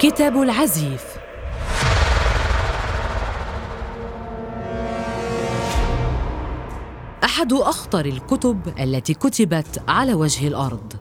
كتاب 0.00 0.42
العزيف. 0.42 1.04
أحد 7.24 7.52
أخطر 7.52 8.04
الكتب 8.04 8.60
التي 8.80 9.14
كتبت 9.14 9.82
على 9.88 10.14
وجه 10.14 10.48
الأرض. 10.48 10.92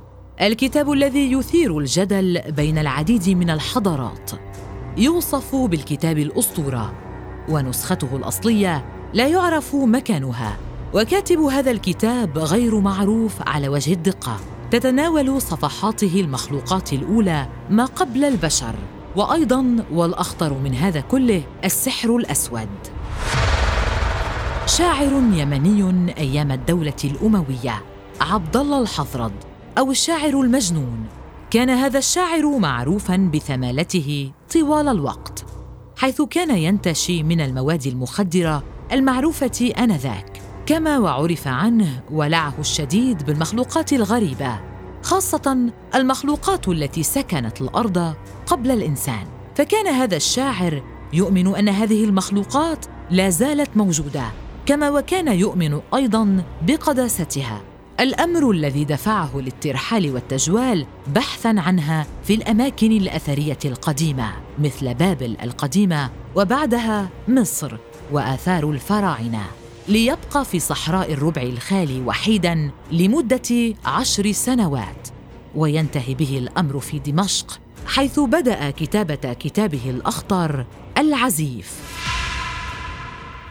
الكتاب 0.41 0.91
الذي 0.91 1.31
يثير 1.31 1.77
الجدل 1.77 2.41
بين 2.51 2.77
العديد 2.77 3.29
من 3.29 3.49
الحضارات. 3.49 4.31
يوصف 4.97 5.55
بالكتاب 5.55 6.17
الأسطورة 6.17 6.93
ونسخته 7.49 8.15
الأصلية 8.15 8.85
لا 9.13 9.27
يعرف 9.27 9.75
مكانها. 9.75 10.57
وكاتب 10.93 11.39
هذا 11.39 11.71
الكتاب 11.71 12.37
غير 12.37 12.79
معروف 12.79 13.33
على 13.47 13.69
وجه 13.69 13.93
الدقة. 13.93 14.39
تتناول 14.71 15.41
صفحاته 15.41 16.19
المخلوقات 16.19 16.93
الأولى 16.93 17.47
ما 17.69 17.85
قبل 17.85 18.23
البشر 18.23 18.75
وأيضا 19.15 19.85
والأخطر 19.91 20.53
من 20.53 20.73
هذا 20.73 21.01
كله 21.01 21.43
السحر 21.65 22.15
الأسود. 22.15 22.69
شاعر 24.65 25.11
يمني 25.33 26.13
أيام 26.17 26.51
الدولة 26.51 26.93
الأموية 27.03 27.81
عبد 28.21 28.57
الله 28.57 28.81
الحضرد 28.81 29.31
أو 29.77 29.91
الشاعر 29.91 30.41
المجنون. 30.41 31.05
كان 31.51 31.69
هذا 31.69 31.97
الشاعر 31.97 32.57
معروفا 32.57 33.29
بثمالته 33.33 34.31
طوال 34.53 34.87
الوقت 34.87 35.45
حيث 35.97 36.21
كان 36.21 36.57
ينتشي 36.57 37.23
من 37.23 37.41
المواد 37.41 37.87
المخدرة 37.87 38.63
المعروفة 38.91 39.73
آنذاك. 39.79 40.38
كما 40.69 40.97
وعرف 40.97 41.47
عنه 41.47 42.01
ولعه 42.11 42.53
الشديد 42.59 43.25
بالمخلوقات 43.25 43.93
الغريبة 43.93 44.59
خاصة 45.03 45.71
المخلوقات 45.95 46.67
التي 46.67 47.03
سكنت 47.03 47.61
الأرض 47.61 48.13
قبل 48.45 48.71
الإنسان. 48.71 49.27
فكان 49.55 49.87
هذا 49.87 50.15
الشاعر 50.15 50.83
يؤمن 51.13 51.55
أن 51.55 51.69
هذه 51.69 52.03
المخلوقات 52.03 52.85
لا 53.11 53.29
زالت 53.29 53.77
موجودة 53.77 54.23
كما 54.65 54.89
وكان 54.89 55.27
يؤمن 55.27 55.79
أيضا 55.95 56.43
بقداستها. 56.61 57.61
الأمر 57.99 58.51
الذي 58.51 58.85
دفعه 58.85 59.37
للترحال 59.37 60.13
والتجوال 60.13 60.85
بحثا 61.15 61.55
عنها 61.57 62.05
في 62.23 62.33
الأماكن 62.33 62.91
الأثرية 62.91 63.59
القديمة 63.65 64.31
مثل 64.59 64.93
بابل 64.93 65.37
القديمة 65.43 66.09
وبعدها 66.35 67.09
مصر 67.27 67.77
وآثار 68.11 68.69
الفراعنة. 68.69 69.43
ليبقى 69.89 70.45
في 70.45 70.59
صحراء 70.59 71.13
الربع 71.13 71.41
الخالي 71.41 72.01
وحيدا 72.01 72.71
لمدة 72.91 73.75
عشر 73.85 74.31
سنوات 74.31 75.07
وينتهي 75.55 76.13
به 76.13 76.37
الأمر 76.37 76.79
في 76.79 76.99
دمشق 76.99 77.59
حيث 77.85 78.19
بدأ 78.19 78.69
كتابة 78.69 79.33
كتابه 79.33 79.89
الأخطر 79.89 80.65
العزيف. 80.97 81.99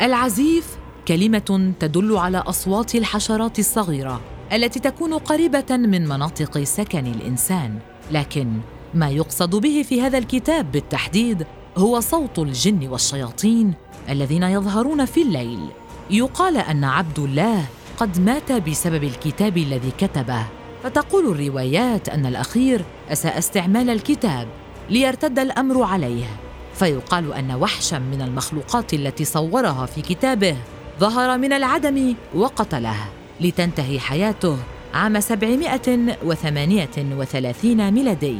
العزيف 0.00 0.77
كلمة 1.09 1.72
تدل 1.81 2.16
على 2.16 2.39
أصوات 2.39 2.94
الحشرات 2.94 3.59
الصغيرة 3.59 4.20
التي 4.53 4.81
تكون 4.81 5.14
قريبة 5.14 5.77
من 5.77 6.09
مناطق 6.09 6.62
سكن 6.62 7.06
الإنسان 7.06 7.78
لكن 8.11 8.53
ما 8.94 9.11
يقصد 9.11 9.56
به 9.56 9.84
في 9.89 10.03
هذا 10.03 10.19
الكتاب 10.19 10.72
بالتحديد 10.72 11.47
هو 11.77 12.00
صوت 12.00 12.39
الجن 12.39 12.89
والشياطين 12.89 13.75
الذين 14.09 14.42
يظهرون 14.42 15.05
في 15.05 15.22
الليل. 15.22 15.61
يقال 16.10 16.56
أن 16.56 16.84
عبد 16.84 17.18
الله 17.18 17.64
قد 17.96 18.20
مات 18.20 18.52
بسبب 18.52 19.04
الكتاب 19.04 19.56
الذي 19.56 19.92
كتبه. 19.98 20.44
فتقول 20.84 21.30
الروايات 21.30 22.08
أن 22.08 22.26
الأخير 22.26 22.84
أساء 23.12 23.38
استعمال 23.38 23.90
الكتاب 23.90 24.48
ليرتد 24.91 25.38
الأمر 25.38 25.82
عليه. 25.82 26.26
فيقال 26.74 27.32
أن 27.32 27.52
وحشا 27.52 27.97
من 27.97 28.22
المخلوقات 28.22 28.94
التي 28.94 29.24
صورها 29.24 29.86
في 29.86 30.02
كتابه 30.02 30.56
ظهر 31.00 31.38
من 31.38 31.52
العدم 31.52 32.14
وقتله. 32.34 32.97
لتنتهي 33.41 34.00
حياته 34.00 34.56
عام 34.94 35.20
738 35.20 37.91
ميلادي. 37.91 38.38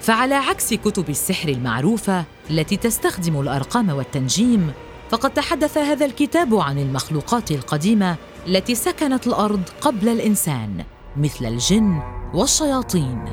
فعلى 0.00 0.34
عكس 0.34 0.74
كتب 0.74 1.10
السحر 1.10 1.48
المعروفة 1.48 2.24
التي 2.50 2.76
تستخدم 2.76 3.40
الأرقام 3.40 3.88
والتنجيم 3.88 4.72
فقد 5.10 5.30
تحدث 5.30 5.78
هذا 5.78 6.06
الكتاب 6.06 6.54
عن 6.54 6.78
المخلوقات 6.78 7.50
القديمة 7.50 8.16
التي 8.46 8.74
سكنت 8.74 9.26
الأرض 9.26 9.62
قبل 9.80 10.08
الإنسان 10.08 10.84
مثل 11.16 11.46
الجن 11.46 12.02
والشياطين. 12.34 13.24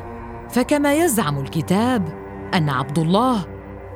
فكما 0.50 0.94
يزعم 0.94 1.39
الكتاب 1.39 2.07
أن 2.53 2.69
عبد 2.69 3.00
الله 3.00 3.45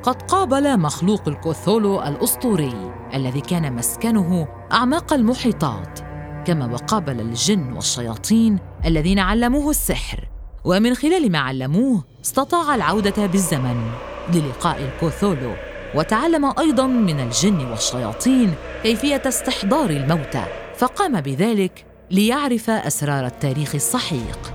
قد 0.02 0.22
قابل 0.22 0.80
مخلوق 0.80 1.28
الكوثولو 1.28 2.02
الأسطوري 2.02 2.92
الذي 3.14 3.40
كان 3.40 3.72
مسكنه 3.72 4.48
أعماق 4.72 5.12
المحيطات 5.12 5.98
كما 6.46 6.72
وقابل 6.72 7.20
الجن 7.20 7.72
والشياطين 7.72 8.58
الذين 8.84 9.18
علموه 9.18 9.70
السحر. 9.70 10.28
ومن 10.64 10.94
خلال 10.94 11.32
ما 11.32 11.38
علموه 11.38 12.04
استطاع 12.24 12.74
العودة 12.74 13.26
بالزمن 13.26 13.90
للقاء 14.34 14.82
الكوثولو. 14.82 15.52
وتعلم 15.94 16.52
أيضا 16.58 16.86
من 16.86 17.20
الجن 17.20 17.66
والشياطين 17.70 18.54
كيفية 18.82 19.22
استحضار 19.26 19.90
الموتى 19.90 20.44
فقام 20.78 21.20
بذلك 21.20 21.84
ليعرف 22.10 22.70
أسرار 22.70 23.26
التاريخ 23.26 23.74
السحيق 23.74 24.54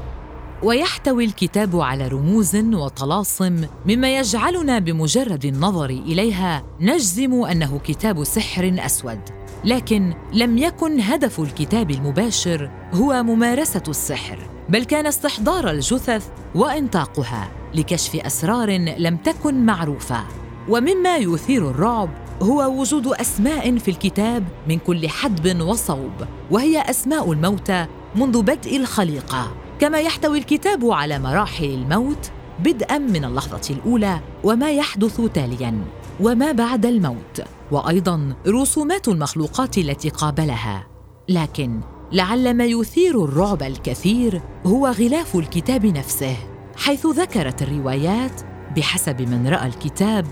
ويحتوي 0.64 1.26
الكتاب 1.26 1.82
على 1.82 2.08
رموز 2.08 2.56
وطلاسم 2.56 3.66
مما 3.86 4.18
يجعلنا 4.18 4.80
بمجرد 4.80 5.46
النظر 5.46 5.90
إليها 5.90 6.64
نجزم 6.80 7.44
أنه 7.44 7.80
كتاب 7.84 8.24
سحر 8.24 8.76
أسود. 8.80 9.20
لكن 9.66 10.14
لم 10.34 10.58
يكن 10.58 11.02
هدف 11.02 11.40
الكتاب 11.40 11.92
المباشر 11.92 12.70
هو 12.94 13.24
ممارسة 13.24 13.84
السحر 13.88 14.40
بل 14.70 14.84
كان 14.84 15.08
استحضار 15.08 15.70
الجثث 15.70 16.28
وإنطاقها 16.56 17.52
لكشف 17.76 18.16
أسرار 18.16 18.72
لم 18.98 19.18
تكن 19.18 19.66
معروفة. 19.66 20.43
ومما 20.70 21.18
يثير 21.18 21.70
الرعب 21.70 22.10
هو 22.42 22.82
وجود 22.82 23.08
أسماء 23.08 23.78
في 23.78 23.92
الكتاب 23.92 24.44
من 24.70 24.80
كل 24.80 25.10
حدب 25.10 25.62
وصوب 25.62 26.12
وهي 26.52 26.82
أسماء 26.82 27.32
الموتى 27.32 27.86
منذ 28.16 28.42
بدء 28.42 28.78
الخليقة. 28.78 29.52
كما 29.80 29.98
يحتوي 30.00 30.38
الكتاب 30.38 30.86
على 30.86 31.20
مراحل 31.20 31.66
الموت 31.66 32.32
بدءا 32.60 32.98
من 32.98 33.26
اللحظة 33.26 33.62
الأولى 33.70 34.20
وما 34.44 34.72
يحدث 34.72 35.22
تاليا 35.34 35.84
وما 36.20 36.52
بعد 36.52 36.86
الموت 36.86 37.42
وأيضا 37.72 38.36
رسومات 38.48 39.08
المخلوقات 39.08 39.78
التي 39.78 40.10
قابلها. 40.10 40.88
لكن 41.30 41.82
لعل 42.12 42.54
ما 42.54 42.66
يثير 42.66 43.24
الرعب 43.24 43.64
الكثير 43.64 44.42
هو 44.66 44.88
غلاف 44.88 45.36
الكتاب 45.36 45.86
نفسه 45.86 46.36
حيث 46.76 47.06
ذكرت 47.06 47.62
الروايات 47.62 48.42
بحسب 48.76 49.22
من 49.22 49.48
رأى 49.48 49.68
الكتاب 49.68 50.26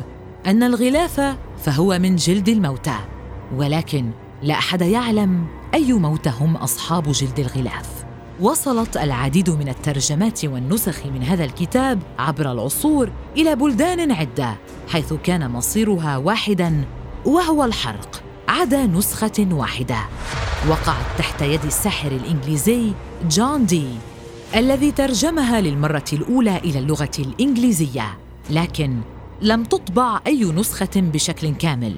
أن 0.45 0.63
الغلاف 0.63 1.35
فهو 1.63 1.99
من 1.99 2.15
جلد 2.15 2.49
الموتى 2.49 2.95
ولكن 3.55 4.11
لا 4.41 4.53
أحد 4.53 4.81
يعلم 4.81 5.45
أي 5.73 5.93
موتى 5.93 6.31
هم 6.39 6.55
أصحاب 6.55 7.11
جلد 7.11 7.39
الغلاف. 7.39 7.89
وصلت 8.39 8.97
العديد 8.97 9.49
من 9.49 9.69
الترجمات 9.69 10.45
والنسخ 10.45 11.05
من 11.05 11.23
هذا 11.23 11.43
الكتاب 11.43 11.99
عبر 12.19 12.51
العصور 12.51 13.11
إلى 13.37 13.55
بلدان 13.55 14.11
عدة 14.11 14.55
حيث 14.89 15.13
كان 15.13 15.51
مصيرها 15.51 16.17
واحدا 16.17 16.85
وهو 17.25 17.63
الحرق 17.63 18.23
عدا 18.47 18.85
نسخة 18.85 19.47
واحدة. 19.51 19.97
وقعت 20.69 21.05
تحت 21.17 21.41
يد 21.41 21.65
الساحر 21.65 22.11
الإنجليزي 22.11 22.91
جون 23.29 23.65
دي 23.65 23.85
الذي 24.55 24.91
ترجمها 24.91 25.61
للمرة 25.61 26.05
الأولى 26.13 26.57
إلى 26.57 26.79
اللغة 26.79 27.11
الإنجليزية 27.19 28.17
لكن 28.49 29.01
لم 29.41 29.63
تطبع 29.63 30.19
أي 30.27 30.43
نسخة 30.43 30.89
بشكل 30.95 31.55
كامل 31.55 31.95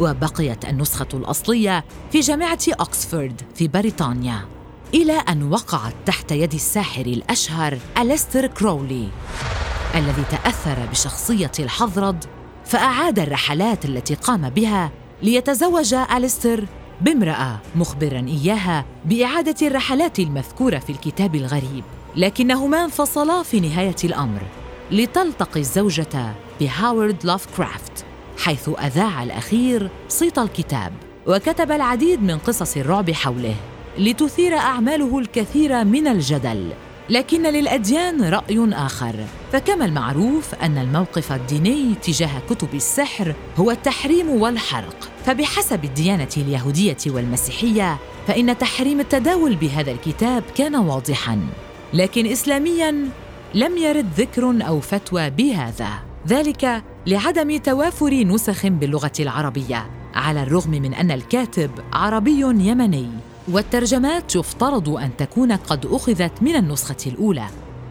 وبقيت 0.00 0.64
النسخة 0.64 1.08
الأصلية 1.14 1.84
في 2.12 2.20
جامعة 2.20 2.58
اوكسفورد 2.80 3.42
في 3.54 3.68
بريطانيا 3.68 4.44
إلى 4.94 5.12
أن 5.12 5.52
وقعت 5.52 5.94
تحت 6.06 6.32
يد 6.32 6.54
الساحر 6.54 7.06
الأشهر 7.06 7.78
أليستر 7.98 8.46
كرولي 8.46 9.08
الذي 9.94 10.22
تأثر 10.30 10.86
بشخصية 10.90 11.52
الحضرد 11.58 12.24
فأعاد 12.64 13.18
الرحلات 13.18 13.84
التي 13.84 14.14
قام 14.14 14.50
بها 14.50 14.90
ليتزوج 15.22 15.94
أليستر 15.94 16.64
بامرأة 17.00 17.60
مخبرا 17.74 18.26
إياها 18.28 18.84
بإعادة 19.04 19.66
الرحلات 19.66 20.18
المذكورة 20.18 20.78
في 20.78 20.90
الكتاب 20.90 21.34
الغريب 21.34 21.84
لكنهما 22.16 22.84
انفصلا 22.84 23.42
في 23.42 23.60
نهاية 23.60 23.96
الأمر. 24.04 24.40
لتلتقي 24.90 25.60
الزوجة 25.60 26.34
بهاورد 26.60 27.16
لافكرافت 27.24 28.04
حيث 28.38 28.68
أذاع 28.68 29.22
الأخير 29.22 29.90
صيت 30.08 30.38
الكتاب 30.38 30.92
وكتب 31.26 31.72
العديد 31.72 32.22
من 32.22 32.38
قصص 32.38 32.76
الرعب 32.76 33.10
حوله 33.10 33.54
لتثير 33.98 34.56
أعماله 34.56 35.18
الكثير 35.18 35.84
من 35.84 36.06
الجدل. 36.06 36.72
لكن 37.10 37.42
للأديان 37.42 38.24
رأي 38.24 38.68
آخر 38.72 39.14
فكما 39.52 39.84
المعروف 39.84 40.54
أن 40.54 40.78
الموقف 40.78 41.32
الديني 41.32 41.94
تجاه 41.94 42.40
كتب 42.50 42.74
السحر 42.74 43.34
هو 43.56 43.70
التحريم 43.70 44.28
والحرق. 44.28 45.08
فبحسب 45.26 45.84
الديانة 45.84 46.28
اليهودية 46.36 46.96
والمسيحية 47.06 47.98
فإن 48.26 48.58
تحريم 48.58 49.00
التداول 49.00 49.56
بهذا 49.56 49.90
الكتاب 49.92 50.42
كان 50.56 50.76
واضحا. 50.76 51.40
لكن 51.94 52.26
اسلاميا 52.26 53.08
لم 53.54 53.76
يرد 53.76 54.06
ذكر 54.16 54.66
أو 54.66 54.80
فتوى 54.80 55.30
بهذا. 55.30 55.88
ذلك 56.28 56.82
لعدم 57.06 57.56
توافر 57.56 58.14
نسخ 58.14 58.66
باللغة 58.66 59.12
العربية 59.20 59.86
على 60.14 60.42
الرغم 60.42 60.70
من 60.70 60.94
أن 60.94 61.10
الكاتب 61.10 61.70
عربي 61.92 62.40
يمني. 62.40 63.08
والترجمات 63.48 64.36
يفترض 64.36 64.88
أن 64.88 65.16
تكون 65.16 65.52
قد 65.52 65.86
أخذت 65.86 66.42
من 66.42 66.56
النسخة 66.56 66.96
الأولى. 67.06 67.46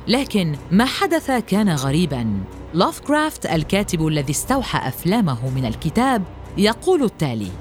لكن 0.08 0.56
ما 0.72 0.86
حدث 0.86 1.32
كان 1.32 1.70
غريبا. 1.70 2.28
لافكرافت 2.74 3.46
الكاتب 3.46 4.08
الذي 4.08 4.32
استوحى 4.32 4.88
أفلامه 4.88 5.50
من 5.50 5.66
الكتاب 5.66 6.24
يقول 6.58 7.04
التالي 7.04 7.52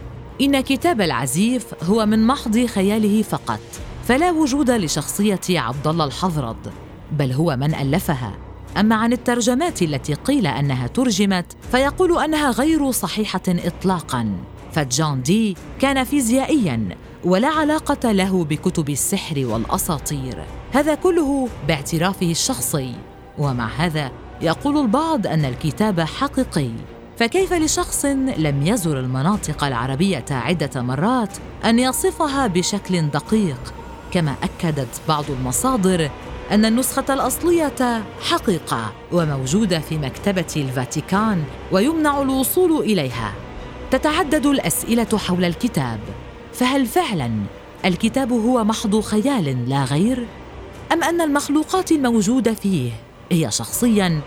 إن 0.40 0.60
كتاب 0.60 1.00
العزيف 1.00 1.84
هو 1.84 2.06
من 2.06 2.26
محض 2.26 2.66
خياله 2.66 3.22
فقط 3.22 3.60
فلا 4.04 4.30
وجود 4.30 4.70
لشخصية 4.70 5.40
عبد 5.50 5.86
الله 5.86 6.04
الحضرد 6.04 6.72
بل 7.14 7.32
هو 7.32 7.56
من 7.56 7.74
ألفها. 7.74 8.32
أما 8.76 8.94
عن 8.94 9.12
الترجمات 9.12 9.82
التي 9.82 10.14
قيل 10.14 10.46
أنها 10.46 10.86
ترجمت 10.86 11.46
فيقول 11.72 12.24
أنها 12.24 12.50
غير 12.50 12.90
صحيحة 12.90 13.42
اطلاقا. 13.48 14.32
فجان 14.72 15.22
دي 15.22 15.56
كان 15.80 16.04
فيزيائيا 16.04 16.88
ولا 17.24 17.48
علاقة 17.48 18.12
له 18.12 18.44
بكتب 18.44 18.90
السحر 18.90 19.46
والأساطير. 19.46 20.44
هذا 20.72 20.94
كله 20.94 21.48
باعترافه 21.68 22.30
الشخصي. 22.30 22.94
ومع 23.38 23.68
هذا 23.76 24.10
يقول 24.42 24.78
البعض 24.78 25.26
أن 25.26 25.44
الكتاب 25.44 26.00
حقيقي. 26.00 26.70
فكيف 27.18 27.52
لشخص 27.52 28.04
لم 28.38 28.66
يزر 28.66 29.00
المناطق 29.00 29.64
العربية 29.64 30.24
عدة 30.30 30.82
مرات 30.82 31.36
أن 31.64 31.78
يصفها 31.78 32.46
بشكل 32.46 33.02
دقيق؟ 33.02 33.74
كما 34.12 34.34
أكدت 34.42 35.00
بعض 35.08 35.24
المصادر 35.30 36.10
أن 36.50 36.64
النسخة 36.64 37.14
الأصلية 37.14 38.04
حقيقة 38.20 38.92
وموجودة 39.12 39.78
في 39.78 39.98
مكتبة 39.98 40.46
الفاتيكان 40.56 41.44
ويمنع 41.72 42.22
الوصول 42.22 42.82
إليها. 42.82 43.32
تتعدد 43.90 44.46
الأسئلة 44.46 45.18
حول 45.18 45.44
الكتاب. 45.44 46.00
فهل 46.52 46.86
فعلا 46.86 47.30
الكتاب 47.84 48.32
هو 48.32 48.64
محض 48.64 49.00
خيال 49.00 49.68
لا 49.68 49.84
غير؟ 49.84 50.26
أم 50.92 51.04
أن 51.04 51.20
المخلوقات 51.20 51.92
الموجودة 51.92 52.54
فيه 52.54 52.92
هي 53.32 53.50
شخصيا 53.50 54.20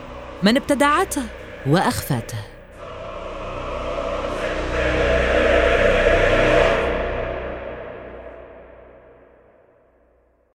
من 0.44 0.58
ابتدعته 0.58 1.24
وأخفته؟ 1.68 2.57